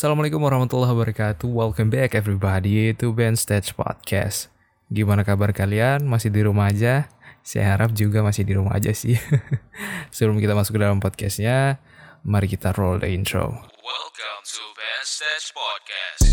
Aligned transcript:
Assalamualaikum 0.00 0.40
warahmatullahi 0.40 0.96
wabarakatuh. 0.96 1.44
Welcome 1.44 1.92
back 1.92 2.16
everybody 2.16 2.96
to 2.96 3.12
Ben 3.12 3.36
Stage 3.36 3.76
Podcast. 3.76 4.48
Gimana 4.88 5.28
kabar 5.28 5.52
kalian? 5.52 6.08
Masih 6.08 6.32
di 6.32 6.40
rumah 6.40 6.72
aja? 6.72 7.12
Saya 7.44 7.76
harap 7.76 7.92
juga 7.92 8.24
masih 8.24 8.48
di 8.48 8.56
rumah 8.56 8.80
aja 8.80 8.96
sih. 8.96 9.20
Sebelum 10.16 10.40
kita 10.40 10.56
masuk 10.56 10.80
ke 10.80 10.88
dalam 10.88 11.04
podcastnya, 11.04 11.84
mari 12.24 12.48
kita 12.48 12.72
roll 12.80 12.96
the 12.96 13.12
intro. 13.12 13.60
Welcome 13.84 14.40
to 14.40 14.64
Ben 14.72 15.04
Stage 15.04 15.52
Podcast. 15.52 16.29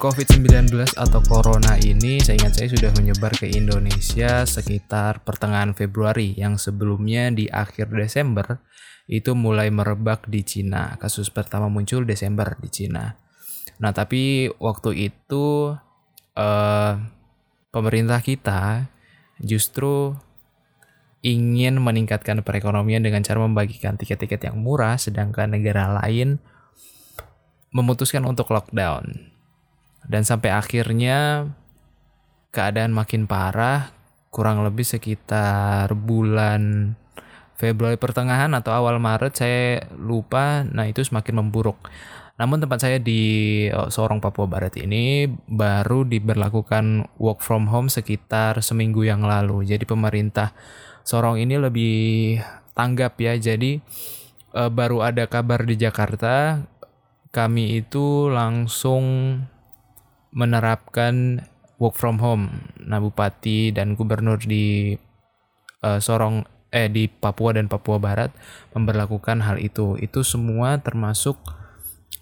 COVID-19 0.00 0.96
atau 0.96 1.20
Corona 1.20 1.76
ini 1.76 2.24
saya 2.24 2.40
ingat 2.40 2.56
saya 2.56 2.72
sudah 2.72 2.88
menyebar 2.96 3.36
ke 3.36 3.52
Indonesia 3.52 4.48
sekitar 4.48 5.20
pertengahan 5.20 5.76
Februari 5.76 6.32
yang 6.40 6.56
sebelumnya 6.56 7.28
di 7.28 7.52
akhir 7.52 7.92
Desember 7.92 8.64
itu 9.12 9.36
mulai 9.36 9.68
merebak 9.68 10.24
di 10.24 10.40
Cina. 10.40 10.96
Kasus 10.96 11.28
pertama 11.28 11.68
muncul 11.68 12.08
Desember 12.08 12.56
di 12.64 12.72
Cina. 12.72 13.12
Nah, 13.84 13.92
tapi 13.92 14.48
waktu 14.56 15.12
itu 15.12 15.76
eh, 16.32 16.92
pemerintah 17.68 18.24
kita 18.24 18.88
justru 19.36 20.16
ingin 21.20 21.76
meningkatkan 21.76 22.40
perekonomian 22.40 23.04
dengan 23.04 23.20
cara 23.20 23.44
membagikan 23.44 24.00
tiket-tiket 24.00 24.48
yang 24.48 24.64
murah 24.64 24.96
sedangkan 24.96 25.60
negara 25.60 25.92
lain 25.92 26.40
memutuskan 27.76 28.24
untuk 28.24 28.48
lockdown. 28.48 29.29
Dan 30.06 30.22
sampai 30.22 30.54
akhirnya 30.54 31.48
keadaan 32.50 32.94
makin 32.94 33.26
parah, 33.30 33.94
kurang 34.30 34.62
lebih 34.62 34.86
sekitar 34.86 35.92
bulan 35.94 36.94
Februari 37.60 38.00
pertengahan 38.00 38.56
atau 38.56 38.72
awal 38.72 38.96
Maret 38.96 39.34
saya 39.36 39.84
lupa, 40.00 40.64
nah 40.64 40.88
itu 40.88 41.04
semakin 41.04 41.44
memburuk. 41.44 41.76
Namun 42.40 42.56
tempat 42.56 42.80
saya 42.80 42.96
di 42.96 43.20
eh, 43.68 43.88
Sorong 43.92 44.24
Papua 44.24 44.48
Barat 44.48 44.80
ini 44.80 45.28
baru 45.28 46.08
diberlakukan 46.08 47.12
work 47.20 47.44
from 47.44 47.68
home 47.68 47.92
sekitar 47.92 48.64
seminggu 48.64 49.04
yang 49.04 49.20
lalu. 49.20 49.68
Jadi 49.68 49.84
pemerintah 49.84 50.56
Sorong 51.04 51.36
ini 51.36 51.60
lebih 51.60 52.40
tanggap 52.72 53.20
ya. 53.20 53.36
Jadi 53.36 53.76
eh, 54.56 54.70
baru 54.72 55.04
ada 55.04 55.28
kabar 55.28 55.68
di 55.68 55.76
Jakarta 55.76 56.64
kami 57.28 57.84
itu 57.84 58.32
langsung 58.32 59.36
menerapkan 60.30 61.44
work 61.80 61.96
from 61.96 62.20
home. 62.20 62.72
Nah, 62.80 63.00
bupati 63.02 63.74
dan 63.74 63.94
gubernur 63.98 64.38
di 64.42 64.94
eh, 65.82 66.00
Sorong 66.00 66.46
eh 66.70 66.86
di 66.86 67.10
Papua 67.10 67.58
dan 67.58 67.66
Papua 67.66 67.98
Barat 67.98 68.30
memberlakukan 68.76 69.42
hal 69.42 69.58
itu. 69.58 69.98
Itu 69.98 70.22
semua 70.22 70.78
termasuk 70.78 71.40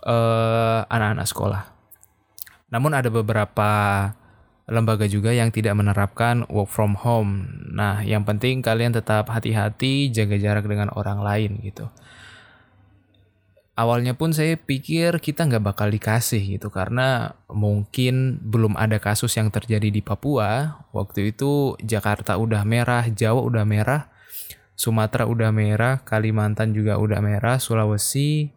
eh, 0.07 0.81
anak-anak 0.89 1.27
sekolah. 1.29 1.63
Namun 2.69 2.93
ada 2.93 3.09
beberapa 3.09 3.71
lembaga 4.69 5.09
juga 5.09 5.33
yang 5.33 5.49
tidak 5.49 5.73
menerapkan 5.81 6.45
work 6.53 6.69
from 6.69 6.93
home. 7.01 7.49
Nah, 7.73 8.05
yang 8.05 8.29
penting 8.29 8.61
kalian 8.61 8.93
tetap 8.93 9.33
hati-hati, 9.33 10.13
jaga 10.13 10.37
jarak 10.37 10.69
dengan 10.69 10.93
orang 10.93 11.25
lain 11.25 11.57
gitu 11.65 11.89
awalnya 13.79 14.19
pun 14.19 14.35
saya 14.35 14.59
pikir 14.59 15.23
kita 15.23 15.47
nggak 15.47 15.63
bakal 15.63 15.87
dikasih 15.87 16.59
gitu 16.59 16.67
karena 16.75 17.39
mungkin 17.47 18.43
belum 18.43 18.75
ada 18.75 18.99
kasus 18.99 19.39
yang 19.39 19.55
terjadi 19.55 19.95
di 19.95 20.03
Papua. 20.03 20.83
Waktu 20.91 21.31
itu 21.31 21.79
Jakarta 21.79 22.35
udah 22.35 22.67
merah, 22.67 23.07
Jawa 23.07 23.39
udah 23.39 23.63
merah, 23.63 24.11
Sumatera 24.75 25.31
udah 25.31 25.55
merah, 25.55 26.03
Kalimantan 26.03 26.75
juga 26.75 26.99
udah 26.99 27.23
merah, 27.23 27.63
Sulawesi 27.63 28.51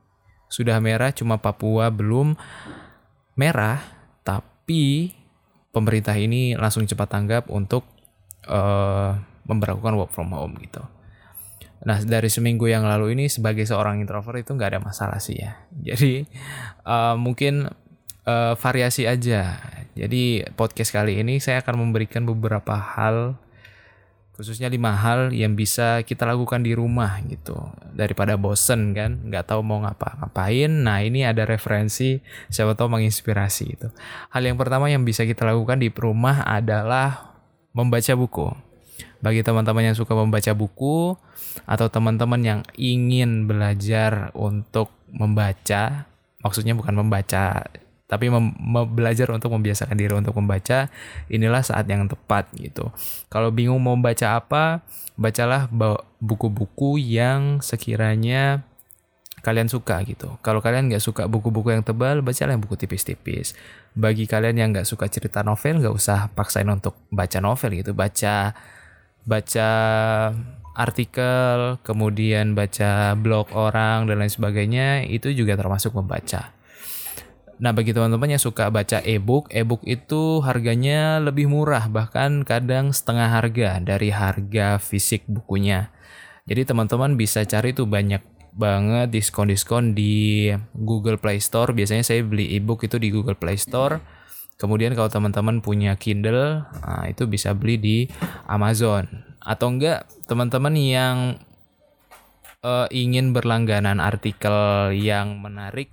sudah 0.50 0.82
merah, 0.82 1.14
cuma 1.14 1.38
Papua 1.38 1.94
belum 1.94 2.34
merah. 3.38 3.78
Tapi 4.26 5.14
pemerintah 5.70 6.18
ini 6.18 6.58
langsung 6.58 6.90
cepat 6.90 7.08
tanggap 7.14 7.44
untuk 7.54 7.86
eh, 8.50 9.12
memperlakukan 9.46 9.94
work 9.94 10.10
from 10.10 10.34
home 10.34 10.58
gitu. 10.66 10.82
Nah 11.82 11.98
dari 12.02 12.30
seminggu 12.30 12.70
yang 12.70 12.86
lalu 12.86 13.18
ini 13.18 13.26
sebagai 13.28 13.66
seorang 13.66 14.02
introvert 14.02 14.42
itu 14.42 14.54
nggak 14.54 14.78
ada 14.78 14.82
masalah 14.82 15.18
sih 15.18 15.42
ya. 15.42 15.62
Jadi 15.88 16.26
uh, 16.86 17.16
mungkin 17.18 17.70
uh, 18.26 18.54
variasi 18.58 19.10
aja. 19.10 19.58
Jadi 19.98 20.46
podcast 20.56 20.94
kali 20.96 21.20
ini 21.20 21.44
saya 21.44 21.60
akan 21.60 21.82
memberikan 21.82 22.24
beberapa 22.24 22.78
hal 22.80 23.36
khususnya 24.42 24.74
lima 24.74 24.98
hal 24.98 25.30
yang 25.38 25.54
bisa 25.54 26.02
kita 26.02 26.26
lakukan 26.26 26.66
di 26.66 26.74
rumah 26.74 27.22
gitu 27.30 27.54
daripada 27.94 28.42
bosen 28.42 28.90
kan 28.98 29.22
nggak 29.30 29.46
tahu 29.46 29.62
mau 29.62 29.86
ngapa-ngapain 29.86 30.82
nah 30.82 30.98
ini 30.98 31.22
ada 31.22 31.46
referensi 31.46 32.18
siapa 32.50 32.74
tahu 32.74 32.90
menginspirasi 32.90 33.66
itu 33.70 33.94
hal 34.34 34.42
yang 34.42 34.58
pertama 34.58 34.90
yang 34.90 35.06
bisa 35.06 35.30
kita 35.30 35.46
lakukan 35.46 35.78
di 35.78 35.94
rumah 35.94 36.42
adalah 36.42 37.38
membaca 37.78 38.18
buku 38.18 38.71
bagi 39.22 39.46
teman-teman 39.46 39.94
yang 39.94 39.98
suka 39.98 40.18
membaca 40.18 40.52
buku 40.58 41.14
atau 41.70 41.88
teman-teman 41.88 42.42
yang 42.42 42.60
ingin 42.76 43.46
belajar 43.46 44.34
untuk 44.34 44.90
membaca, 45.14 46.10
maksudnya 46.42 46.74
bukan 46.74 46.98
membaca, 46.98 47.70
tapi 48.10 48.34
mem- 48.34 48.58
belajar 48.92 49.30
untuk 49.30 49.54
membiasakan 49.54 49.94
diri 49.94 50.18
untuk 50.18 50.34
membaca, 50.42 50.90
inilah 51.30 51.62
saat 51.62 51.86
yang 51.86 52.10
tepat 52.10 52.50
gitu. 52.58 52.90
Kalau 53.30 53.54
bingung 53.54 53.80
mau 53.80 53.96
baca 53.96 54.42
apa, 54.42 54.82
bacalah 55.16 55.70
ba- 55.70 56.02
buku-buku 56.18 56.98
yang 56.98 57.62
sekiranya 57.62 58.66
kalian 59.42 59.70
suka 59.70 60.02
gitu. 60.06 60.38
Kalau 60.46 60.62
kalian 60.62 60.90
nggak 60.90 61.02
suka 61.02 61.26
buku-buku 61.26 61.74
yang 61.74 61.82
tebal, 61.86 62.22
bacalah 62.22 62.58
yang 62.58 62.62
buku 62.62 62.78
tipis-tipis. 62.78 63.58
Bagi 63.98 64.30
kalian 64.30 64.56
yang 64.58 64.70
nggak 64.74 64.86
suka 64.86 65.10
cerita 65.10 65.42
novel, 65.42 65.82
nggak 65.82 65.94
usah 65.94 66.30
paksain 66.34 66.70
untuk 66.70 66.94
baca 67.10 67.42
novel 67.42 67.74
gitu. 67.82 67.92
Baca 67.98 68.54
baca 69.28 69.70
artikel, 70.72 71.78
kemudian 71.84 72.56
baca 72.56 73.14
blog 73.20 73.52
orang 73.54 74.08
dan 74.08 74.24
lain 74.24 74.32
sebagainya, 74.32 75.04
itu 75.06 75.36
juga 75.36 75.60
termasuk 75.60 75.94
membaca. 75.94 76.56
Nah, 77.62 77.78
bagi 77.78 77.94
teman-teman 77.94 78.34
yang 78.34 78.42
suka 78.42 78.74
baca 78.74 79.06
e-book, 79.06 79.46
e-book 79.54 79.86
itu 79.86 80.42
harganya 80.42 81.22
lebih 81.22 81.46
murah, 81.46 81.86
bahkan 81.86 82.42
kadang 82.42 82.90
setengah 82.90 83.30
harga 83.30 83.78
dari 83.78 84.10
harga 84.10 84.82
fisik 84.82 85.30
bukunya. 85.30 85.94
Jadi 86.50 86.66
teman-teman 86.66 87.14
bisa 87.14 87.46
cari 87.46 87.78
tuh 87.78 87.86
banyak 87.86 88.26
banget 88.58 89.14
diskon-diskon 89.14 89.94
di 89.94 90.50
Google 90.74 91.22
Play 91.22 91.38
Store. 91.38 91.70
Biasanya 91.70 92.02
saya 92.02 92.26
beli 92.26 92.58
e-book 92.58 92.82
itu 92.82 92.98
di 92.98 93.14
Google 93.14 93.38
Play 93.38 93.62
Store. 93.62 94.02
Kemudian 94.62 94.94
kalau 94.94 95.10
teman-teman 95.10 95.58
punya 95.66 95.98
Kindle, 95.98 96.62
nah 96.86 97.10
itu 97.10 97.26
bisa 97.26 97.58
beli 97.58 97.82
di 97.82 97.98
Amazon. 98.46 99.10
Atau 99.42 99.74
enggak 99.74 100.06
teman-teman 100.30 100.78
yang 100.78 101.18
eh, 102.62 102.88
ingin 102.94 103.34
berlangganan 103.34 103.98
artikel 103.98 104.94
yang 104.94 105.42
menarik, 105.42 105.90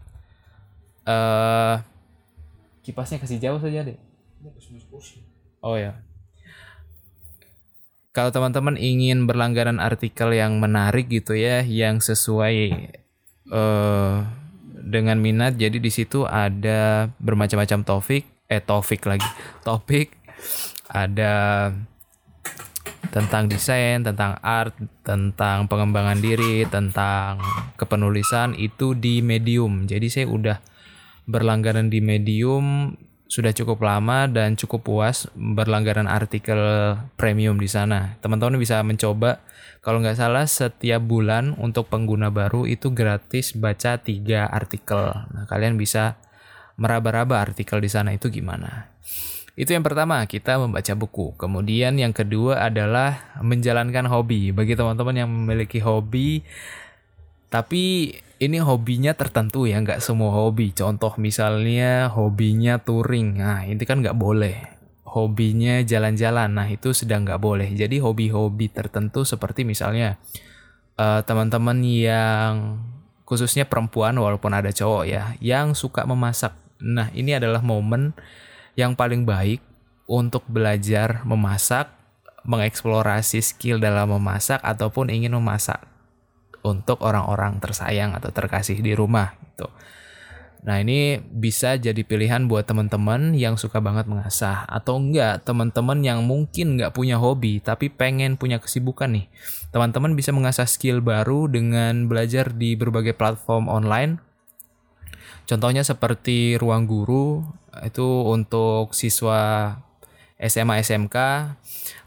eh 1.08 1.80
kipasnya 2.84 3.24
kasih 3.24 3.40
jauh 3.40 3.56
saja 3.56 3.88
deh. 3.88 3.96
Oh 5.64 5.80
ya. 5.80 5.96
Kalau 8.12 8.28
teman-teman 8.28 8.76
ingin 8.76 9.24
berlangganan 9.24 9.80
artikel 9.80 10.36
yang 10.36 10.60
menarik 10.60 11.08
gitu 11.08 11.32
ya, 11.32 11.64
yang 11.64 12.04
sesuai 12.04 12.56
eh 13.48 14.16
dengan 14.88 15.16
minat, 15.20 15.56
jadi 15.56 15.80
di 15.80 15.88
situ 15.88 16.24
ada 16.28 17.12
bermacam-macam 17.20 17.84
topik, 17.84 18.24
eh 18.48 18.64
topik 18.64 19.04
lagi, 19.04 19.28
topik 19.60 20.16
ada 20.88 21.68
tentang 23.12 23.48
desain, 23.48 24.00
tentang 24.00 24.40
art, 24.40 24.72
tentang 25.04 25.68
pengembangan 25.68 26.16
diri, 26.20 26.64
tentang 26.68 27.40
kepenulisan 27.76 28.56
itu 28.56 28.96
di 28.96 29.20
Medium. 29.20 29.84
Jadi 29.84 30.08
saya 30.08 30.26
udah 30.28 30.56
berlangganan 31.28 31.92
di 31.92 32.00
Medium 32.00 32.96
sudah 33.28 33.52
cukup 33.52 33.84
lama 33.84 34.24
dan 34.24 34.56
cukup 34.56 34.88
puas 34.88 35.28
berlangganan 35.36 36.08
artikel 36.08 36.96
premium 37.20 37.60
di 37.60 37.68
sana. 37.68 38.16
Teman-teman 38.24 38.56
bisa 38.56 38.80
mencoba 38.80 39.44
kalau 39.84 40.00
nggak 40.00 40.16
salah 40.16 40.48
setiap 40.48 41.04
bulan 41.04 41.52
untuk 41.60 41.92
pengguna 41.92 42.32
baru 42.32 42.64
itu 42.64 42.96
gratis 42.96 43.52
baca 43.52 44.00
tiga 44.00 44.48
artikel. 44.48 45.12
Nah, 45.36 45.44
kalian 45.44 45.76
bisa 45.76 46.16
meraba-raba 46.78 47.42
artikel 47.42 47.82
di 47.82 47.90
sana 47.90 48.14
itu 48.14 48.30
gimana. 48.30 48.94
Itu 49.58 49.74
yang 49.74 49.82
pertama, 49.82 50.22
kita 50.30 50.54
membaca 50.54 50.94
buku. 50.94 51.34
Kemudian 51.34 51.98
yang 51.98 52.14
kedua 52.14 52.62
adalah 52.62 53.34
menjalankan 53.42 54.06
hobi. 54.06 54.54
Bagi 54.54 54.78
teman-teman 54.78 55.18
yang 55.18 55.26
memiliki 55.26 55.82
hobi, 55.82 56.46
tapi 57.50 58.14
ini 58.38 58.62
hobinya 58.62 59.18
tertentu 59.18 59.66
ya, 59.66 59.82
nggak 59.82 59.98
semua 59.98 60.30
hobi. 60.30 60.70
Contoh 60.70 61.10
misalnya 61.18 62.06
hobinya 62.14 62.78
touring, 62.78 63.42
nah 63.42 63.66
ini 63.66 63.82
kan 63.82 63.98
nggak 63.98 64.14
boleh. 64.14 64.78
Hobinya 65.02 65.82
jalan-jalan, 65.82 66.54
nah 66.54 66.70
itu 66.70 66.94
sedang 66.94 67.26
nggak 67.26 67.42
boleh. 67.42 67.66
Jadi 67.74 67.98
hobi-hobi 67.98 68.70
tertentu 68.70 69.26
seperti 69.26 69.66
misalnya 69.66 70.22
uh, 71.02 71.26
teman-teman 71.26 71.82
yang 71.82 72.78
khususnya 73.26 73.66
perempuan 73.66 74.14
walaupun 74.14 74.54
ada 74.54 74.70
cowok 74.70 75.04
ya, 75.10 75.34
yang 75.42 75.74
suka 75.74 76.06
memasak. 76.06 76.67
Nah 76.82 77.10
ini 77.14 77.34
adalah 77.34 77.62
momen 77.62 78.14
yang 78.78 78.94
paling 78.94 79.26
baik 79.26 79.62
untuk 80.08 80.46
belajar 80.48 81.26
memasak, 81.26 81.90
mengeksplorasi 82.46 83.42
skill 83.42 83.82
dalam 83.82 84.14
memasak 84.14 84.62
ataupun 84.62 85.10
ingin 85.12 85.36
memasak 85.36 85.84
untuk 86.64 87.02
orang-orang 87.04 87.58
tersayang 87.58 88.14
atau 88.14 88.30
terkasih 88.32 88.78
di 88.80 88.94
rumah 88.94 89.34
gitu. 89.52 89.68
Nah 90.58 90.82
ini 90.82 91.22
bisa 91.22 91.78
jadi 91.78 92.02
pilihan 92.02 92.50
buat 92.50 92.66
teman-teman 92.66 93.30
yang 93.38 93.54
suka 93.54 93.78
banget 93.78 94.10
mengasah 94.10 94.66
atau 94.66 94.98
enggak 94.98 95.46
teman-teman 95.46 96.02
yang 96.02 96.26
mungkin 96.26 96.74
nggak 96.74 96.98
punya 96.98 97.14
hobi 97.14 97.62
tapi 97.62 97.86
pengen 97.86 98.34
punya 98.34 98.58
kesibukan 98.58 99.06
nih. 99.12 99.26
Teman-teman 99.70 100.18
bisa 100.18 100.34
mengasah 100.34 100.66
skill 100.66 100.98
baru 100.98 101.46
dengan 101.46 102.10
belajar 102.10 102.50
di 102.50 102.74
berbagai 102.74 103.14
platform 103.14 103.70
online. 103.70 104.27
Contohnya 105.48 105.80
seperti 105.80 106.60
Ruang 106.60 106.84
Guru 106.84 107.40
itu 107.80 108.04
untuk 108.28 108.92
siswa 108.92 109.72
SMA 110.36 110.84
SMK. 110.84 111.16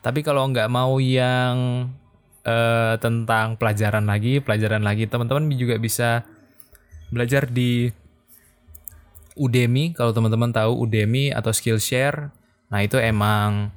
Tapi 0.06 0.22
kalau 0.22 0.46
nggak 0.54 0.70
mau 0.70 1.02
yang 1.02 1.90
uh, 2.46 2.96
tentang 3.02 3.58
pelajaran 3.58 4.06
lagi, 4.06 4.46
pelajaran 4.46 4.86
lagi. 4.86 5.10
Teman-teman 5.10 5.50
juga 5.58 5.82
bisa 5.82 6.22
belajar 7.10 7.50
di 7.50 7.90
Udemy 9.34 9.98
kalau 9.98 10.14
teman-teman 10.14 10.54
tahu 10.54 10.86
Udemy 10.86 11.34
atau 11.34 11.50
Skillshare. 11.50 12.30
Nah, 12.70 12.80
itu 12.86 13.02
emang 13.02 13.74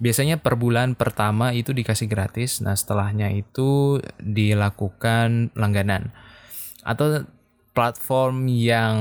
biasanya 0.00 0.40
per 0.40 0.54
bulan 0.56 0.94
pertama 0.94 1.50
itu 1.50 1.74
dikasih 1.74 2.06
gratis. 2.06 2.62
Nah, 2.62 2.78
setelahnya 2.78 3.34
itu 3.34 3.98
dilakukan 4.22 5.50
langganan. 5.58 6.14
Atau 6.86 7.26
platform 7.72 8.50
yang 8.50 8.96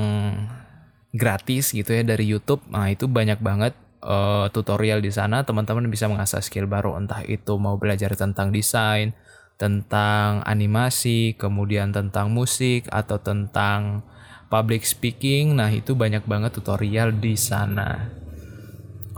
gratis 1.13 1.73
gitu 1.73 1.89
ya 1.89 2.03
dari 2.05 2.25
YouTube. 2.29 2.61
Nah, 2.69 2.89
itu 2.93 3.09
banyak 3.09 3.41
banget 3.41 3.73
uh, 4.05 4.47
tutorial 4.53 5.01
di 5.01 5.09
sana 5.09 5.43
teman-teman 5.43 5.89
bisa 5.89 6.05
mengasah 6.05 6.43
skill 6.43 6.69
baru 6.69 6.95
entah 6.95 7.25
itu 7.25 7.57
mau 7.57 7.75
belajar 7.75 8.13
tentang 8.13 8.53
desain, 8.53 9.17
tentang 9.57 10.45
animasi, 10.45 11.35
kemudian 11.35 11.91
tentang 11.91 12.31
musik 12.31 12.87
atau 12.93 13.17
tentang 13.19 14.05
public 14.47 14.85
speaking. 14.85 15.57
Nah, 15.57 15.69
itu 15.73 15.97
banyak 15.97 16.25
banget 16.25 16.53
tutorial 16.57 17.13
di 17.13 17.33
sana. 17.37 18.09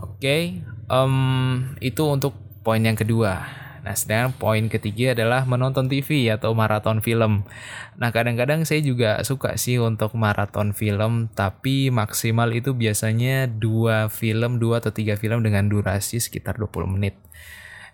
Oke, 0.01 0.17
okay, 0.21 0.43
um, 0.89 1.75
itu 1.79 2.03
untuk 2.07 2.35
poin 2.61 2.81
yang 2.81 2.97
kedua. 2.97 3.41
Nah, 3.81 3.97
sedangkan 3.97 4.37
poin 4.37 4.65
ketiga 4.69 5.17
adalah 5.17 5.43
menonton 5.49 5.89
TV 5.89 6.29
atau 6.29 6.53
maraton 6.53 7.01
film. 7.01 7.49
Nah, 7.97 8.09
kadang-kadang 8.13 8.61
saya 8.63 8.79
juga 8.85 9.17
suka 9.25 9.57
sih 9.57 9.81
untuk 9.81 10.13
maraton 10.13 10.71
film, 10.71 11.33
tapi 11.33 11.89
maksimal 11.89 12.53
itu 12.53 12.77
biasanya 12.77 13.49
dua 13.49 14.07
film, 14.13 14.61
dua 14.61 14.79
atau 14.85 14.93
tiga 14.93 15.17
film 15.17 15.41
dengan 15.41 15.65
durasi 15.65 16.21
sekitar 16.21 16.61
20 16.61 16.93
menit. 16.93 17.17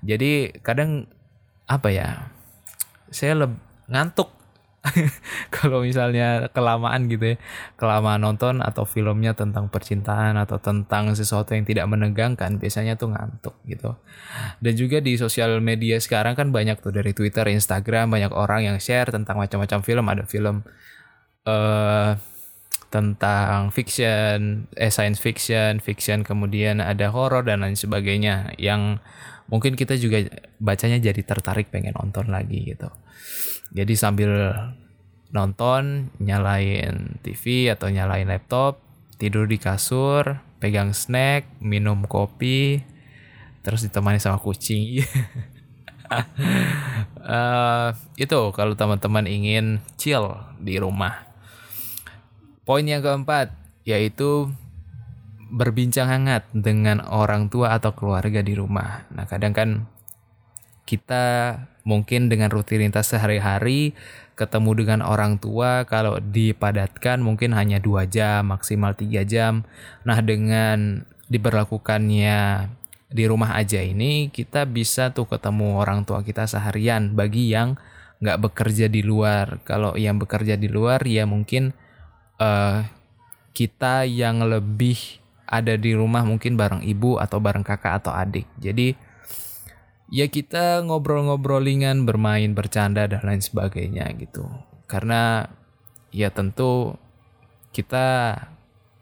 Jadi 0.03 0.59
kadang 0.61 1.07
apa 1.65 1.89
ya? 1.89 2.29
Saya 3.07 3.47
lebih 3.47 3.59
ngantuk 3.87 4.36
kalau 5.55 5.83
misalnya 5.83 6.51
kelamaan 6.51 7.07
gitu 7.11 7.33
ya 7.33 7.37
kelamaan 7.75 8.23
nonton 8.23 8.59
atau 8.59 8.83
filmnya 8.87 9.35
tentang 9.37 9.67
percintaan 9.67 10.39
atau 10.39 10.57
tentang 10.57 11.13
sesuatu 11.13 11.53
yang 11.53 11.63
tidak 11.63 11.85
menegangkan 11.87 12.57
biasanya 12.57 12.95
tuh 12.95 13.13
ngantuk 13.13 13.55
gitu. 13.67 13.95
Dan 14.63 14.73
juga 14.75 14.97
di 14.99 15.15
sosial 15.19 15.59
media 15.59 15.99
sekarang 15.99 16.35
kan 16.35 16.49
banyak 16.49 16.79
tuh 16.79 16.95
dari 16.95 17.11
Twitter 17.11 17.45
Instagram 17.47 18.11
banyak 18.11 18.31
orang 18.33 18.67
yang 18.67 18.77
share 18.77 19.09
tentang 19.09 19.37
macam-macam 19.37 19.79
film. 19.83 20.05
Ada 20.07 20.23
film 20.27 20.55
uh, 21.47 22.11
tentang 22.87 23.67
fiction 23.75 24.63
eh 24.79 24.91
science 24.91 25.19
fiction 25.19 25.83
fiction 25.83 26.23
kemudian 26.23 26.79
ada 26.79 27.11
horror 27.11 27.43
dan 27.43 27.59
lain 27.59 27.75
sebagainya 27.75 28.55
yang 28.55 29.03
mungkin 29.51 29.75
kita 29.75 29.99
juga 29.99 30.23
bacanya 30.59 30.99
jadi 30.99 31.19
tertarik 31.23 31.67
pengen 31.67 31.99
nonton 31.99 32.31
lagi 32.31 32.63
gitu 32.63 32.87
jadi 33.71 33.93
sambil 33.99 34.31
nonton, 35.31 36.13
nyalain 36.23 37.19
TV 37.23 37.67
atau 37.71 37.91
nyalain 37.91 38.27
laptop, 38.27 38.79
tidur 39.19 39.49
di 39.49 39.59
kasur, 39.59 40.39
pegang 40.63 40.95
snack, 40.95 41.47
minum 41.59 42.05
kopi, 42.07 42.81
terus 43.65 43.83
ditemani 43.83 44.21
sama 44.21 44.39
kucing. 44.39 45.03
uh, 47.27 47.91
itu 48.23 48.39
kalau 48.55 48.73
teman-teman 48.77 49.27
ingin 49.27 49.83
chill 49.99 50.39
di 50.61 50.79
rumah. 50.79 51.27
Poin 52.63 52.83
yang 52.83 53.03
keempat 53.03 53.51
yaitu 53.87 54.51
berbincang 55.47 56.11
hangat 56.11 56.43
dengan 56.51 56.99
orang 57.07 57.47
tua 57.47 57.79
atau 57.79 57.95
keluarga 57.95 58.43
di 58.43 58.51
rumah. 58.51 59.07
Nah, 59.15 59.23
kadang 59.23 59.55
kan 59.55 59.69
kita 60.83 61.55
mungkin 61.87 62.27
dengan 62.27 62.51
rutinitas 62.51 63.15
sehari-hari 63.15 63.95
ketemu 64.35 64.83
dengan 64.83 64.99
orang 65.01 65.39
tua 65.39 65.87
kalau 65.87 66.19
dipadatkan 66.19 67.23
mungkin 67.23 67.55
hanya 67.55 67.79
dua 67.79 68.03
jam 68.03 68.51
maksimal 68.51 68.93
tiga 68.93 69.23
jam. 69.23 69.63
Nah 70.03 70.19
dengan 70.19 71.07
diberlakukannya 71.31 72.69
di 73.07 73.23
rumah 73.23 73.55
aja 73.55 73.79
ini 73.79 74.27
kita 74.27 74.67
bisa 74.67 75.15
tuh 75.15 75.31
ketemu 75.31 75.79
orang 75.79 76.03
tua 76.03 76.21
kita 76.21 76.43
seharian. 76.43 77.15
Bagi 77.15 77.49
yang 77.49 77.79
nggak 78.19 78.51
bekerja 78.51 78.91
di 78.91 79.01
luar. 79.01 79.63
Kalau 79.63 79.95
yang 79.95 80.19
bekerja 80.19 80.59
di 80.59 80.67
luar 80.67 81.01
ya 81.07 81.23
mungkin 81.23 81.71
uh, 82.37 82.83
kita 83.55 84.05
yang 84.05 84.43
lebih 84.45 85.23
ada 85.47 85.79
di 85.79 85.95
rumah 85.95 86.27
mungkin 86.27 86.59
bareng 86.59 86.83
ibu 86.83 87.17
atau 87.17 87.39
bareng 87.39 87.63
kakak 87.63 88.03
atau 88.05 88.13
adik. 88.13 88.45
Jadi 88.59 89.06
ya 90.07 90.27
kita 90.31 90.83
ngobrol-ngobrol 90.87 91.63
ringan, 91.63 92.07
bermain, 92.07 92.55
bercanda 92.55 93.07
dan 93.07 93.23
lain 93.23 93.43
sebagainya 93.43 94.07
gitu. 94.15 94.47
Karena 94.87 95.47
ya 96.15 96.31
tentu 96.31 96.95
kita 97.75 98.35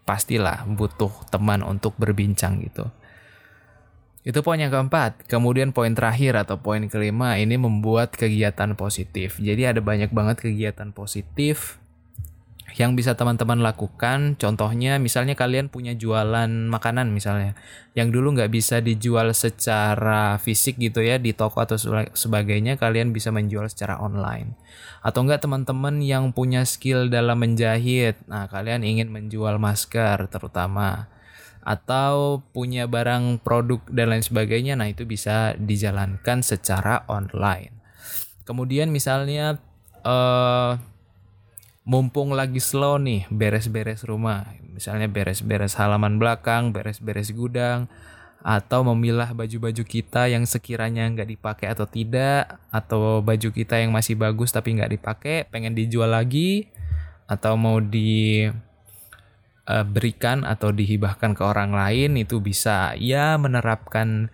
pastilah 0.05 0.65
butuh 0.69 1.11
teman 1.29 1.65
untuk 1.65 1.97
berbincang 1.97 2.61
gitu. 2.61 2.89
Itu 4.25 4.41
poin 4.41 4.57
yang 4.57 4.73
keempat. 4.73 5.29
Kemudian 5.29 5.69
poin 5.69 5.93
terakhir 5.93 6.33
atau 6.33 6.57
poin 6.57 6.81
kelima 6.89 7.37
ini 7.37 7.61
membuat 7.61 8.17
kegiatan 8.17 8.73
positif. 8.73 9.37
Jadi 9.37 9.69
ada 9.69 9.81
banyak 9.85 10.09
banget 10.09 10.41
kegiatan 10.41 10.89
positif 10.89 11.77
yang 12.75 12.93
bisa 12.99 13.15
teman-teman 13.15 13.63
lakukan 13.63 14.35
contohnya 14.35 14.99
misalnya 14.99 15.33
kalian 15.39 15.71
punya 15.71 15.95
jualan 15.95 16.51
makanan 16.67 17.07
misalnya 17.15 17.55
yang 17.95 18.11
dulu 18.11 18.35
nggak 18.35 18.51
bisa 18.51 18.83
dijual 18.83 19.31
secara 19.31 20.35
fisik 20.35 20.75
gitu 20.75 20.99
ya 20.99 21.15
di 21.15 21.31
toko 21.31 21.63
atau 21.63 21.79
sebagainya 22.11 22.75
kalian 22.75 23.15
bisa 23.15 23.31
menjual 23.31 23.71
secara 23.71 24.03
online. 24.03 24.59
Atau 24.99 25.23
enggak 25.23 25.47
teman-teman 25.47 26.03
yang 26.03 26.35
punya 26.35 26.67
skill 26.67 27.07
dalam 27.07 27.39
menjahit 27.39 28.19
nah 28.27 28.51
kalian 28.51 28.83
ingin 28.83 29.07
menjual 29.07 29.55
masker 29.55 30.27
terutama. 30.27 31.07
Atau 31.63 32.43
punya 32.51 32.85
barang 32.85 33.39
produk 33.41 33.79
dan 33.87 34.11
lain 34.11 34.27
sebagainya 34.27 34.75
nah 34.75 34.91
itu 34.91 35.07
bisa 35.07 35.55
dijalankan 35.55 36.43
secara 36.43 37.07
online. 37.07 37.71
Kemudian 38.43 38.91
misalnya 38.91 39.55
uh, 40.03 40.75
mumpung 41.85 42.33
lagi 42.33 42.57
slow 42.57 42.97
nih 42.97 43.29
beres-beres 43.29 44.01
rumah. 44.03 44.57
Misalnya 44.73 45.05
beres-beres 45.07 45.77
halaman 45.77 46.17
belakang 46.17 46.73
beres-beres 46.73 47.31
gudang 47.31 47.87
atau 48.45 48.85
memilah 48.85 49.33
baju-baju 49.33 49.81
kita 49.85 50.29
yang 50.29 50.45
sekiranya 50.45 51.09
nggak 51.09 51.29
dipakai 51.33 51.65
atau 51.69 51.89
tidak 51.89 52.61
atau 52.69 53.21
baju 53.21 53.49
kita 53.49 53.81
yang 53.81 53.89
masih 53.89 54.13
bagus 54.13 54.53
tapi 54.53 54.77
nggak 54.77 55.01
dipakai 55.01 55.49
pengen 55.49 55.73
dijual 55.73 56.13
lagi 56.13 56.69
atau 57.25 57.57
mau 57.57 57.81
di 57.81 58.45
eh, 59.65 59.85
berikan 59.85 60.45
atau 60.45 60.69
dihibahkan 60.69 61.33
ke 61.33 61.43
orang 61.45 61.73
lain 61.73 62.17
itu 62.17 62.41
bisa. 62.41 62.93
Ya 62.97 63.37
menerapkan 63.37 64.29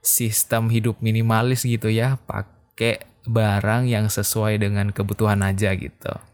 sistem 0.00 0.72
hidup 0.72 1.00
minimalis 1.04 1.64
gitu 1.68 1.92
ya, 1.92 2.16
pakai 2.24 3.04
barang 3.28 3.84
yang 3.88 4.08
sesuai 4.08 4.56
dengan 4.56 4.88
kebutuhan 4.92 5.44
aja 5.44 5.76
gitu. 5.76 6.29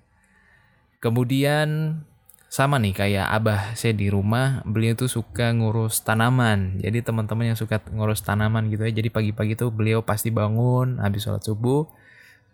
Kemudian 1.06 2.02
sama 2.50 2.82
nih 2.82 2.98
kayak 2.98 3.26
abah 3.30 3.78
saya 3.78 3.94
di 3.94 4.10
rumah 4.10 4.66
beliau 4.66 4.98
tuh 4.98 5.06
suka 5.06 5.54
ngurus 5.54 6.02
tanaman. 6.02 6.82
Jadi 6.82 7.06
teman-teman 7.06 7.54
yang 7.54 7.58
suka 7.58 7.78
ngurus 7.94 8.26
tanaman 8.26 8.66
gitu 8.74 8.82
ya 8.82 8.90
jadi 8.90 9.06
pagi-pagi 9.14 9.54
tuh 9.54 9.70
beliau 9.70 10.02
pasti 10.02 10.34
bangun 10.34 10.98
habis 10.98 11.22
sholat 11.22 11.46
subuh 11.46 11.86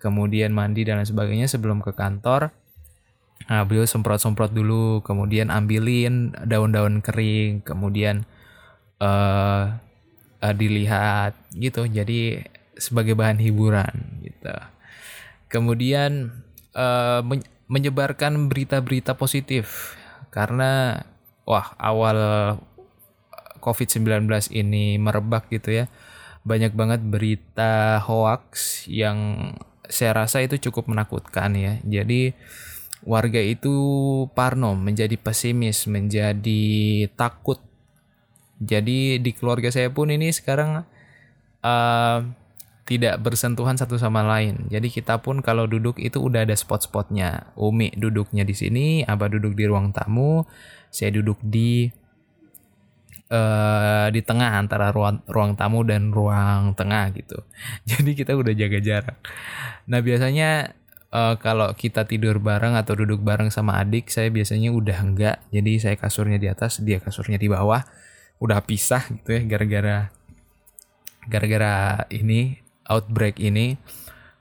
kemudian 0.03 0.51
mandi 0.53 0.83
dan 0.85 1.01
lain 1.01 1.09
sebagainya 1.09 1.49
sebelum 1.49 1.81
ke 1.81 1.97
kantor. 1.97 2.53
Nah 3.49 3.65
beliau 3.65 3.89
semprot-semprot 3.89 4.53
dulu 4.53 5.01
kemudian 5.01 5.49
ambilin 5.49 6.37
daun-daun 6.45 7.01
kering 7.01 7.65
kemudian 7.65 8.29
uh, 9.01 9.81
uh, 10.45 10.55
dilihat 10.59 11.41
gitu. 11.57 11.89
Jadi 11.89 12.43
sebagai 12.77 13.17
bahan 13.17 13.41
hiburan 13.41 14.21
gitu. 14.27 14.57
Kemudian 15.47 16.35
uh, 16.75 17.23
menyebarkan 17.67 18.51
berita-berita 18.51 19.15
positif 19.15 19.95
karena 20.33 21.03
wah 21.45 21.75
awal 21.77 22.19
COVID-19 23.63 24.27
ini 24.51 24.99
merebak 24.99 25.47
gitu 25.53 25.85
ya. 25.85 25.87
Banyak 26.43 26.75
banget 26.75 27.01
berita 27.07 28.03
hoax 28.03 28.85
yang 28.91 29.53
saya 29.87 30.27
rasa 30.27 30.43
itu 30.43 30.59
cukup 30.59 30.91
menakutkan 30.91 31.55
ya. 31.55 31.79
Jadi 31.87 32.35
warga 33.07 33.39
itu 33.39 33.75
parno, 34.35 34.75
menjadi 34.75 35.15
pesimis, 35.15 35.87
menjadi 35.87 37.07
takut. 37.15 37.63
Jadi 38.59 39.23
di 39.23 39.31
keluarga 39.35 39.71
saya 39.71 39.91
pun 39.91 40.11
ini 40.11 40.31
sekarang 40.35 40.83
uh, 41.63 42.19
tidak 42.83 43.23
bersentuhan 43.23 43.79
satu 43.79 43.95
sama 43.95 44.27
lain. 44.27 44.67
Jadi 44.67 44.91
kita 44.91 45.23
pun 45.23 45.39
kalau 45.39 45.71
duduk 45.71 46.03
itu 46.03 46.19
udah 46.19 46.43
ada 46.43 46.55
spot-spotnya. 46.59 47.55
Umi 47.55 47.95
duduknya 47.95 48.43
di 48.43 48.55
sini, 48.59 48.87
Abah 49.07 49.31
duduk 49.31 49.55
di 49.55 49.65
ruang 49.71 49.95
tamu, 49.95 50.43
saya 50.91 51.15
duduk 51.15 51.39
di 51.47 51.87
uh, 53.31 54.11
di 54.11 54.21
tengah 54.21 54.59
antara 54.59 54.91
ruang 54.91 55.23
ruang 55.31 55.55
tamu 55.55 55.87
dan 55.87 56.11
ruang 56.11 56.75
tengah 56.75 57.15
gitu. 57.15 57.39
Jadi 57.91 58.19
kita 58.19 58.35
udah 58.35 58.51
jaga 58.51 58.79
jarak. 58.83 59.19
Nah 59.87 60.03
biasanya 60.03 60.75
uh, 61.15 61.39
kalau 61.39 61.71
kita 61.79 62.03
tidur 62.11 62.43
bareng 62.43 62.75
atau 62.75 62.99
duduk 62.99 63.23
bareng 63.23 63.55
sama 63.55 63.79
adik, 63.79 64.11
saya 64.11 64.27
biasanya 64.35 64.75
udah 64.75 64.99
enggak. 64.99 65.37
Jadi 65.55 65.73
saya 65.79 65.95
kasurnya 65.95 66.43
di 66.43 66.51
atas, 66.51 66.83
dia 66.83 66.99
kasurnya 66.99 67.39
di 67.39 67.47
bawah. 67.47 67.87
Udah 68.43 68.59
pisah 68.67 69.07
gitu 69.07 69.39
ya 69.39 69.47
gara-gara 69.47 70.11
gara-gara 71.31 72.03
ini 72.11 72.59
outbreak 72.89 73.39
ini 73.43 73.79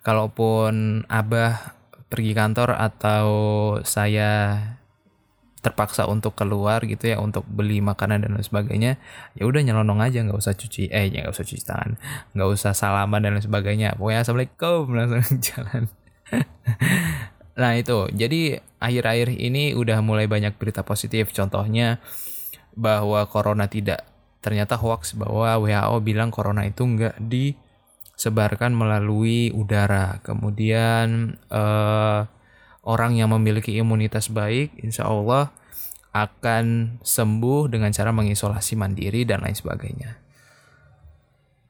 kalaupun 0.01 1.05
abah 1.05 1.77
pergi 2.09 2.33
kantor 2.35 2.75
atau 2.75 3.27
saya 3.85 4.57
terpaksa 5.61 6.09
untuk 6.09 6.33
keluar 6.33 6.81
gitu 6.89 7.05
ya 7.13 7.21
untuk 7.21 7.45
beli 7.45 7.85
makanan 7.85 8.25
dan 8.25 8.33
lain 8.33 8.41
sebagainya 8.41 8.97
ya 9.37 9.45
udah 9.45 9.61
nyelonong 9.61 10.01
aja 10.01 10.25
nggak 10.25 10.41
usah 10.41 10.57
cuci 10.57 10.89
eh 10.89 11.13
ya 11.13 11.21
nggak 11.21 11.37
usah 11.37 11.45
cuci 11.45 11.63
tangan 11.69 11.91
nggak 12.33 12.49
usah 12.49 12.73
salaman 12.73 13.21
dan 13.21 13.37
lain 13.37 13.45
sebagainya. 13.45 13.93
Pokoknya 13.93 14.25
assalamualaikum 14.25 14.83
langsung 14.97 15.37
jalan. 15.37 15.83
Nah 17.61 17.71
itu. 17.77 18.07
Jadi 18.09 18.57
akhir-akhir 18.81 19.37
ini 19.37 19.77
udah 19.77 19.99
mulai 20.01 20.25
banyak 20.25 20.57
berita 20.57 20.81
positif. 20.81 21.29
Contohnya 21.35 22.01
bahwa 22.73 23.27
corona 23.27 23.67
tidak 23.67 24.07
ternyata 24.41 24.79
hoax 24.79 25.13
bahwa 25.13 25.61
WHO 25.61 26.01
bilang 26.01 26.33
corona 26.33 26.65
itu 26.65 26.81
nggak 26.81 27.21
di 27.21 27.53
sebarkan 28.21 28.77
melalui 28.77 29.49
udara. 29.49 30.21
Kemudian 30.21 31.41
uh, 31.49 32.29
orang 32.85 33.17
yang 33.17 33.33
memiliki 33.33 33.73
imunitas 33.73 34.29
baik, 34.29 34.77
insya 34.85 35.09
Allah 35.09 35.49
akan 36.13 36.97
sembuh 37.01 37.73
dengan 37.73 37.89
cara 37.89 38.13
mengisolasi 38.13 38.77
mandiri 38.77 39.25
dan 39.25 39.41
lain 39.41 39.57
sebagainya. 39.57 40.21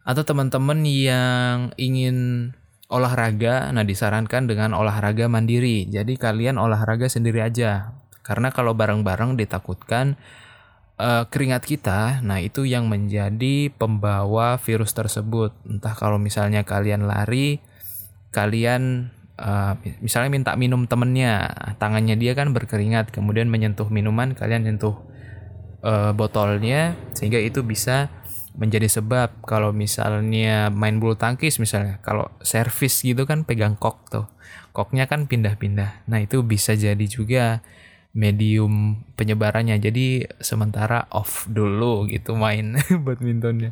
Atau 0.03 0.27
teman-teman 0.27 0.83
yang 0.83 1.71
ingin 1.79 2.51
olahraga, 2.91 3.71
nah 3.71 3.87
disarankan 3.87 4.51
dengan 4.51 4.75
olahraga 4.75 5.31
mandiri. 5.31 5.87
Jadi 5.87 6.19
kalian 6.19 6.59
olahraga 6.59 7.07
sendiri 7.07 7.39
aja. 7.47 7.95
Karena 8.25 8.51
kalau 8.51 8.75
bareng-bareng 8.75 9.39
ditakutkan 9.39 10.19
uh, 11.01 11.23
keringat 11.25 11.65
kita, 11.65 12.21
nah 12.21 12.37
itu 12.37 12.63
yang 12.69 12.85
menjadi 12.85 13.73
pembawa 13.73 14.61
virus 14.61 14.93
tersebut. 14.93 15.51
Entah 15.65 15.97
kalau 15.97 16.21
misalnya 16.21 16.61
kalian 16.61 17.09
lari, 17.09 17.57
kalian 18.29 19.09
uh, 19.41 19.73
misalnya 19.99 20.29
minta 20.29 20.53
minum 20.53 20.85
temennya, 20.85 21.49
tangannya 21.81 22.13
dia 22.15 22.37
kan 22.37 22.53
berkeringat, 22.53 23.09
kemudian 23.09 23.49
menyentuh 23.49 23.89
minuman, 23.89 24.37
kalian 24.37 24.63
sentuh 24.63 25.01
uh, 25.81 26.13
botolnya, 26.13 26.93
sehingga 27.17 27.41
itu 27.41 27.65
bisa 27.65 28.13
menjadi 28.51 28.87
sebab 29.01 29.47
kalau 29.47 29.71
misalnya 29.71 30.67
main 30.67 30.99
bulu 30.99 31.15
tangkis 31.15 31.55
misalnya 31.55 32.03
kalau 32.03 32.27
servis 32.43 32.99
gitu 32.99 33.23
kan 33.23 33.47
pegang 33.47 33.79
kok 33.79 34.11
tuh 34.11 34.27
koknya 34.75 35.07
kan 35.07 35.23
pindah-pindah 35.23 36.03
nah 36.11 36.19
itu 36.19 36.43
bisa 36.43 36.75
jadi 36.75 37.05
juga 37.07 37.63
medium 38.11 39.03
penyebarannya. 39.15 39.79
Jadi 39.79 40.27
sementara 40.43 41.07
off 41.11 41.47
dulu 41.47 42.07
gitu 42.11 42.35
main 42.35 42.75
badmintonnya. 43.05 43.71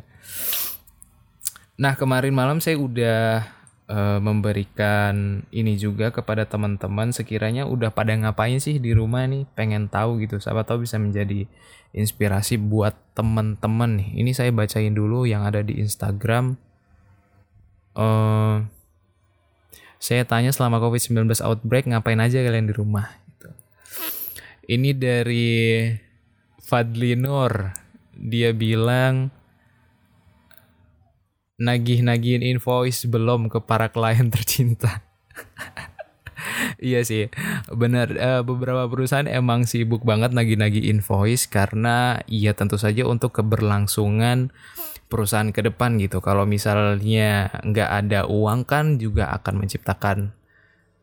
Nah 1.80 1.96
kemarin 1.96 2.32
malam 2.32 2.60
saya 2.60 2.76
udah 2.76 3.44
uh, 3.88 4.18
memberikan 4.20 5.44
ini 5.52 5.76
juga 5.76 6.12
kepada 6.12 6.48
teman-teman. 6.48 7.12
Sekiranya 7.12 7.68
udah 7.68 7.92
pada 7.92 8.16
ngapain 8.16 8.60
sih 8.60 8.80
di 8.80 8.96
rumah 8.96 9.28
nih? 9.28 9.44
Pengen 9.52 9.88
tahu 9.92 10.20
gitu. 10.24 10.40
Siapa 10.40 10.64
tahu 10.64 10.84
bisa 10.88 10.96
menjadi 10.96 11.44
inspirasi 11.92 12.56
buat 12.56 12.96
teman-teman 13.12 14.00
nih. 14.00 14.08
Ini 14.24 14.30
saya 14.32 14.50
bacain 14.52 14.92
dulu 14.96 15.28
yang 15.28 15.44
ada 15.44 15.60
di 15.60 15.80
Instagram. 15.80 16.56
Uh, 17.90 18.64
saya 20.00 20.24
tanya 20.24 20.48
selama 20.48 20.80
COVID-19 20.80 21.28
outbreak 21.44 21.84
ngapain 21.84 22.16
aja 22.16 22.40
kalian 22.40 22.70
di 22.70 22.72
rumah 22.72 23.20
ini 24.70 24.94
dari 24.94 25.90
Fadli 26.62 27.18
Nur. 27.18 27.74
Dia 28.14 28.54
bilang 28.54 29.34
nagih-nagihin 31.58 32.46
invoice 32.46 33.10
belum 33.10 33.50
ke 33.50 33.58
para 33.66 33.90
klien 33.90 34.30
tercinta. 34.30 35.02
iya 36.78 37.02
sih, 37.02 37.28
benar. 37.74 38.14
Uh, 38.14 38.42
beberapa 38.46 38.86
perusahaan 38.86 39.26
emang 39.26 39.66
sibuk 39.66 40.06
banget 40.06 40.30
nagih-nagih 40.30 40.86
invoice 40.86 41.50
karena 41.50 42.22
iya 42.30 42.54
tentu 42.54 42.78
saja 42.78 43.02
untuk 43.04 43.34
keberlangsungan 43.34 44.54
perusahaan 45.10 45.50
ke 45.50 45.66
depan 45.66 45.98
gitu. 45.98 46.22
Kalau 46.22 46.46
misalnya 46.46 47.50
nggak 47.66 47.90
ada 48.06 48.20
uang 48.30 48.62
kan 48.62 49.02
juga 49.02 49.34
akan 49.34 49.66
menciptakan 49.66 50.30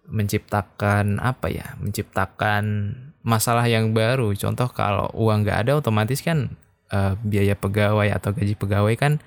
menciptakan 0.08 1.20
apa 1.20 1.52
ya? 1.52 1.76
Menciptakan 1.84 2.96
masalah 3.28 3.68
yang 3.68 3.92
baru. 3.92 4.32
Contoh 4.40 4.72
kalau 4.72 5.12
uang 5.12 5.44
nggak 5.44 5.68
ada 5.68 5.72
otomatis 5.84 6.24
kan 6.24 6.56
uh, 6.96 7.20
biaya 7.20 7.60
pegawai 7.60 8.08
atau 8.16 8.32
gaji 8.32 8.56
pegawai 8.56 8.96
kan 8.96 9.20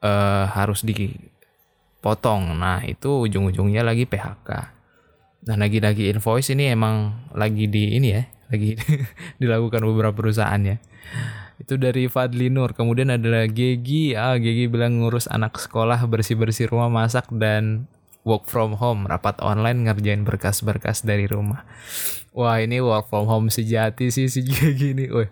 uh, 0.00 0.48
harus 0.48 0.80
dipotong. 0.80 2.56
Nah 2.56 2.80
itu 2.88 3.28
ujung-ujungnya 3.28 3.84
lagi 3.84 4.08
PHK. 4.08 4.48
Nah 5.52 5.56
lagi-lagi 5.60 6.08
invoice 6.08 6.56
ini 6.56 6.72
emang 6.72 7.28
lagi 7.36 7.68
di 7.68 8.00
ini 8.00 8.08
ya, 8.16 8.24
lagi 8.48 8.80
dilakukan 9.42 9.84
beberapa 9.84 10.16
perusahaan 10.16 10.62
ya. 10.64 10.80
Itu 11.60 11.76
dari 11.76 12.08
Fadli 12.08 12.48
Nur. 12.48 12.72
Kemudian 12.72 13.12
ada 13.12 13.44
Gegi, 13.46 14.16
ah 14.16 14.40
Gegi 14.40 14.66
bilang 14.66 14.98
ngurus 14.98 15.28
anak 15.28 15.60
sekolah, 15.60 16.00
bersih-bersih 16.08 16.72
rumah, 16.72 16.90
masak 16.90 17.28
dan 17.30 17.86
work 18.26 18.46
from 18.50 18.78
home, 18.78 19.06
rapat 19.06 19.38
online 19.42 19.86
ngerjain 19.86 20.26
berkas-berkas 20.26 21.06
dari 21.06 21.26
rumah. 21.26 21.66
Wah 22.32 22.60
ini 22.60 22.80
work 22.80 23.12
from 23.12 23.28
home 23.28 23.48
sejati 23.52 24.08
sih 24.08 24.28
sih 24.28 24.44
gini. 24.80 25.08
Wih. 25.08 25.28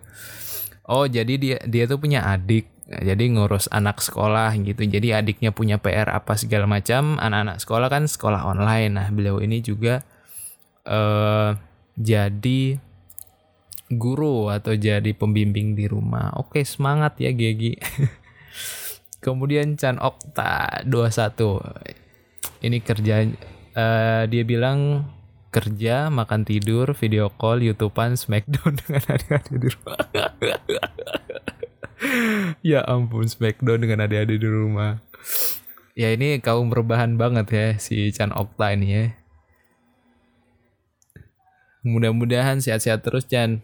Oh 0.85 1.05
jadi 1.09 1.33
dia 1.37 1.57
dia 1.65 1.83
tuh 1.85 1.97
punya 2.01 2.25
adik, 2.25 2.67
jadi 2.89 3.23
ngurus 3.31 3.71
anak 3.71 4.01
sekolah 4.01 4.53
gitu. 4.59 4.81
Jadi 4.85 5.13
adiknya 5.15 5.49
punya 5.55 5.81
PR 5.81 6.09
apa 6.13 6.37
segala 6.37 6.69
macam. 6.69 7.17
Anak-anak 7.17 7.57
sekolah 7.63 7.87
kan 7.89 8.03
sekolah 8.05 8.45
online. 8.45 8.91
Nah 8.97 9.07
beliau 9.09 9.41
ini 9.41 9.63
juga 9.63 10.05
uh, 10.85 11.57
jadi 11.97 12.77
guru 13.91 14.47
atau 14.53 14.77
jadi 14.77 15.11
pembimbing 15.15 15.73
di 15.73 15.89
rumah. 15.89 16.35
Oke 16.37 16.61
semangat 16.63 17.17
ya 17.17 17.33
Gegi. 17.33 17.77
Kemudian 19.25 19.77
Chan 19.77 20.01
Okta 20.01 20.81
21 20.89 22.01
ini 22.61 22.77
kerja 22.81 23.25
uh, 23.77 24.23
dia 24.25 24.43
bilang 24.45 25.05
kerja, 25.51 26.07
makan 26.07 26.47
tidur, 26.47 26.95
video 26.95 27.27
call, 27.27 27.59
YouTubean, 27.59 28.15
Smackdown 28.15 28.75
dengan 28.81 29.03
adik-adik 29.11 29.55
di 29.59 29.67
rumah. 29.75 29.99
ya 32.71 32.79
ampun, 32.87 33.27
Smackdown 33.27 33.83
dengan 33.83 34.07
adik-adik 34.07 34.39
di 34.39 34.49
rumah. 34.49 35.03
Ya 35.91 36.15
ini 36.15 36.39
kaum 36.39 36.71
berbahan 36.71 37.19
banget 37.19 37.47
ya 37.51 37.67
si 37.75 38.09
Chan 38.15 38.31
Okta 38.31 38.71
ini 38.73 38.87
ya. 38.87 39.05
Mudah-mudahan 41.83 42.63
sehat-sehat 42.63 43.03
terus 43.03 43.27
Chan. 43.27 43.59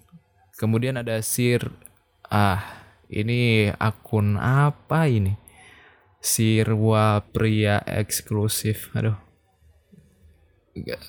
Kemudian 0.59 0.99
ada 0.99 1.23
Sir 1.23 1.71
ah 2.27 2.83
ini 3.07 3.71
akun 3.79 4.35
apa 4.35 5.07
ini? 5.07 5.39
Sirwa 6.19 7.23
pria 7.31 7.79
eksklusif. 7.87 8.91
Aduh. 8.91 9.26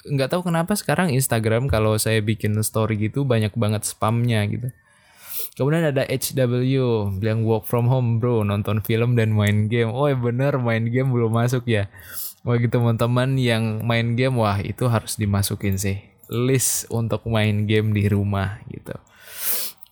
Nggak, 0.08 0.28
tahu 0.30 0.46
kenapa 0.46 0.72
sekarang 0.78 1.12
Instagram 1.12 1.66
kalau 1.66 1.96
saya 1.98 2.22
bikin 2.22 2.56
story 2.64 2.96
gitu 2.96 3.26
banyak 3.26 3.52
banget 3.58 3.84
spamnya 3.84 4.44
gitu. 4.46 4.70
Kemudian 5.58 5.90
ada 5.90 6.06
HW 6.06 6.75
bilang 7.18 7.42
work 7.42 7.66
from 7.66 7.90
home 7.90 8.22
bro 8.22 8.46
nonton 8.46 8.78
film 8.82 9.18
dan 9.18 9.34
main 9.34 9.66
game. 9.66 9.90
Oh 9.90 10.06
bener 10.06 10.54
main 10.58 10.87
game 10.87 11.10
belum 11.10 11.34
masuk 11.34 11.66
ya. 11.66 11.90
Bagi 12.46 12.70
teman-teman 12.70 13.34
yang 13.34 13.82
main 13.82 14.14
game 14.14 14.38
wah 14.38 14.58
itu 14.62 14.87
harus 14.87 15.18
dimasukin 15.18 15.75
sih 15.75 15.98
list 16.30 16.87
untuk 16.92 17.25
main 17.26 17.66
game 17.66 17.90
di 17.90 18.06
rumah 18.06 18.62
gitu. 18.70 18.94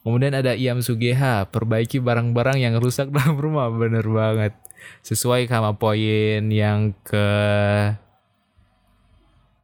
Kemudian 0.06 0.38
ada 0.38 0.54
Iam 0.54 0.78
Sugeha, 0.86 1.50
perbaiki 1.50 1.98
barang-barang 1.98 2.62
yang 2.62 2.78
rusak 2.78 3.10
dalam 3.10 3.34
rumah. 3.42 3.66
Bener 3.74 4.06
banget. 4.06 4.54
Sesuai 5.02 5.50
sama 5.50 5.74
poin 5.74 6.46
yang 6.46 6.94
ke 7.02 7.26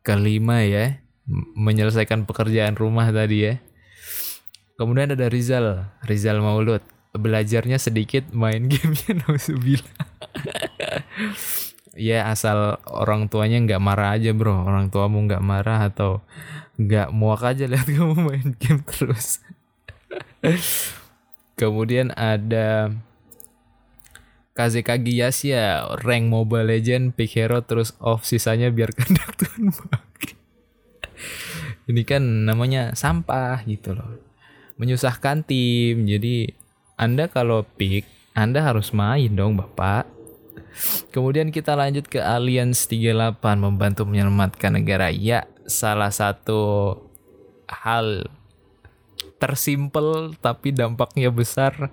kelima 0.03 0.63
ya. 0.67 1.03
Menyelesaikan 1.57 2.27
pekerjaan 2.27 2.75
rumah 2.75 3.09
tadi 3.15 3.47
ya. 3.47 3.55
Kemudian 4.77 5.15
ada 5.15 5.31
Rizal, 5.31 5.87
Rizal 6.03 6.43
Maulud. 6.43 6.83
Belajarnya 7.13 7.79
sedikit, 7.79 8.35
main 8.35 8.67
gamenya 8.73 9.23
nauzubillah. 9.23 9.99
ya 11.93 12.33
asal 12.33 12.81
orang 12.89 13.29
tuanya 13.29 13.61
nggak 13.63 13.83
marah 13.83 14.17
aja 14.17 14.33
bro. 14.33 14.65
Orang 14.65 14.89
tuamu 14.89 15.23
nggak 15.29 15.45
marah 15.45 15.87
atau 15.93 16.25
nggak 16.81 17.13
muak 17.13 17.43
aja 17.45 17.65
lihat 17.71 17.87
kamu 17.87 18.17
main 18.17 18.49
game 18.57 18.83
terus. 18.89 19.45
Kemudian 21.55 22.11
ada 22.17 22.91
KZK 24.53 25.01
ya 25.49 25.89
rank 26.05 26.29
Mobile 26.29 26.69
Legend, 26.69 27.17
pick 27.17 27.33
hero 27.33 27.65
terus 27.65 27.97
off 27.97 28.29
sisanya 28.29 28.69
biarkan 28.69 29.17
Tuhan 29.41 29.73
pakai. 29.73 30.35
Ini 31.89 32.03
kan 32.05 32.23
namanya 32.47 32.93
sampah 32.93 33.65
gitu 33.65 33.97
loh. 33.97 34.21
Menyusahkan 34.77 35.43
tim. 35.49 36.05
Jadi 36.05 36.53
Anda 37.01 37.33
kalau 37.33 37.65
pick, 37.65 38.05
Anda 38.37 38.61
harus 38.63 38.93
main 38.93 39.33
dong, 39.35 39.57
Bapak. 39.57 40.07
Kemudian 41.13 41.53
kita 41.53 41.77
lanjut 41.77 42.09
ke 42.09 42.21
Alliance 42.21 42.89
38 42.89 43.41
membantu 43.61 44.09
menyelamatkan 44.09 44.77
negara. 44.77 45.13
Ya, 45.13 45.49
salah 45.69 46.13
satu 46.13 46.97
hal 47.69 48.29
tersimpel 49.43 50.39
tapi 50.39 50.71
dampaknya 50.71 51.35
besar 51.35 51.91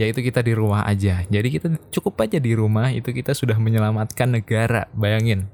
yaitu 0.00 0.24
kita 0.24 0.40
di 0.40 0.56
rumah 0.56 0.88
aja. 0.88 1.20
Jadi 1.28 1.48
kita 1.52 1.68
cukup 1.92 2.24
aja 2.24 2.40
di 2.40 2.56
rumah 2.56 2.88
itu 2.88 3.12
kita 3.12 3.36
sudah 3.36 3.60
menyelamatkan 3.60 4.32
negara. 4.32 4.88
Bayangin. 4.96 5.52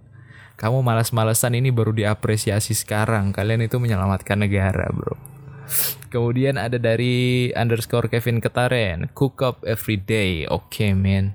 Kamu 0.55 0.87
malas-malesan 0.87 1.59
ini 1.59 1.75
baru 1.75 1.91
diapresiasi 1.91 2.79
sekarang. 2.79 3.35
Kalian 3.35 3.67
itu 3.67 3.83
menyelamatkan 3.83 4.39
negara, 4.39 4.87
Bro. 4.95 5.19
Kemudian 6.13 6.61
ada 6.61 6.77
dari 6.77 7.49
underscore 7.57 8.13
Kevin 8.13 8.45
Ketaren, 8.45 9.09
cook 9.17 9.41
up 9.41 9.65
every 9.65 9.97
day. 9.97 10.45
Oke, 10.45 10.85
okay, 10.85 10.91
man. 10.93 11.33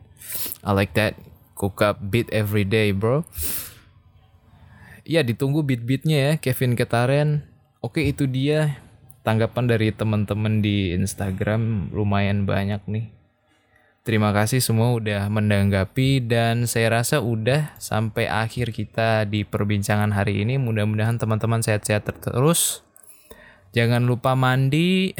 I 0.62 0.72
like 0.72 0.94
that. 0.94 1.18
Cook 1.58 1.82
up 1.82 1.98
beat 2.14 2.30
every 2.30 2.62
day, 2.62 2.94
bro. 2.94 3.26
Ya, 5.08 5.26
ditunggu 5.26 5.66
beat-beatnya 5.66 6.18
ya, 6.22 6.32
Kevin 6.38 6.78
Ketaren. 6.78 7.50
Oke, 7.82 8.06
itu 8.06 8.30
dia 8.30 8.78
tanggapan 9.28 9.68
dari 9.68 9.92
teman-teman 9.92 10.64
di 10.64 10.96
Instagram 10.96 11.92
lumayan 11.92 12.48
banyak 12.48 12.80
nih. 12.88 13.12
Terima 14.08 14.32
kasih 14.32 14.64
semua 14.64 14.96
udah 14.96 15.28
menanggapi 15.28 16.24
dan 16.24 16.64
saya 16.64 17.04
rasa 17.04 17.20
udah 17.20 17.76
sampai 17.76 18.32
akhir 18.32 18.72
kita 18.72 19.28
di 19.28 19.44
perbincangan 19.44 20.16
hari 20.16 20.48
ini. 20.48 20.56
Mudah-mudahan 20.56 21.20
teman-teman 21.20 21.60
sehat-sehat 21.60 22.08
terus. 22.24 22.88
Jangan 23.76 24.08
lupa 24.08 24.32
mandi. 24.40 25.12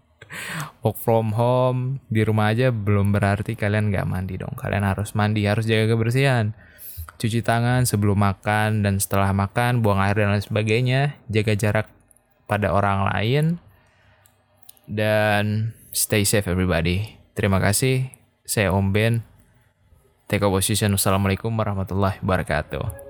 Work 0.80 0.96
from 0.96 1.36
home 1.36 2.00
di 2.08 2.24
rumah 2.24 2.56
aja 2.56 2.72
belum 2.72 3.12
berarti 3.12 3.52
kalian 3.52 3.92
nggak 3.92 4.08
mandi 4.08 4.40
dong. 4.40 4.56
Kalian 4.56 4.88
harus 4.88 5.12
mandi, 5.12 5.44
harus 5.44 5.68
jaga 5.68 5.92
kebersihan. 5.92 6.56
Cuci 7.20 7.44
tangan 7.44 7.84
sebelum 7.84 8.16
makan 8.16 8.80
dan 8.80 8.96
setelah 8.96 9.36
makan, 9.36 9.84
buang 9.84 10.00
air 10.00 10.16
dan 10.16 10.32
lain 10.32 10.40
sebagainya. 10.40 11.20
Jaga 11.28 11.52
jarak 11.52 11.95
pada 12.46 12.70
orang 12.72 13.10
lain 13.12 13.44
dan 14.86 15.74
stay 15.90 16.22
safe 16.22 16.46
everybody. 16.46 17.18
Terima 17.34 17.58
kasih. 17.58 18.10
Saya 18.46 18.72
Om 18.72 18.94
Ben. 18.94 19.26
Take 20.26 20.42
a 20.42 20.50
position. 20.50 20.94
Wassalamualaikum 20.94 21.50
warahmatullahi 21.54 22.18
wabarakatuh. 22.22 23.05